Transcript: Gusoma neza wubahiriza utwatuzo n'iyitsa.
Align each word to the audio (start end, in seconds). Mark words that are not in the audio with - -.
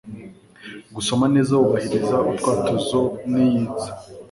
Gusoma 0.95 1.25
neza 1.35 1.51
wubahiriza 1.59 2.17
utwatuzo 2.31 3.01
n'iyitsa. 3.31 3.89